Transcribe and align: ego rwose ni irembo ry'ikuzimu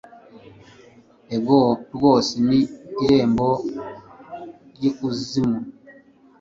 ego 1.35 1.59
rwose 1.93 2.31
ni 2.47 2.59
irembo 3.03 3.49
ry'ikuzimu 4.73 5.59